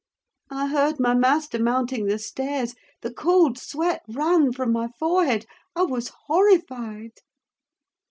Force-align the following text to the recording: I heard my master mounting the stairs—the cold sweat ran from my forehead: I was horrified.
I 0.49 0.65
heard 0.65 0.99
my 0.99 1.13
master 1.13 1.61
mounting 1.61 2.07
the 2.07 2.17
stairs—the 2.17 3.13
cold 3.13 3.59
sweat 3.59 4.01
ran 4.07 4.51
from 4.51 4.71
my 4.73 4.87
forehead: 4.97 5.45
I 5.75 5.83
was 5.83 6.07
horrified. 6.25 7.17